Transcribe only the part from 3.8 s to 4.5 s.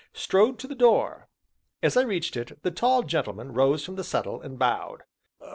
from the settle,